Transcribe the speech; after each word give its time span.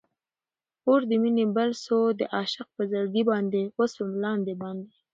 اور 0.87 0.99
د 1.09 1.11
مینی 1.23 1.45
بل 1.55 1.69
سو 1.85 1.99
د 2.19 2.21
عاشق 2.35 2.67
پر 2.75 2.83
زړګي 2.91 3.23
باندي، 3.29 3.63
اوسوم 3.79 4.09
لاندی 4.23 4.55
باندي 4.61 4.89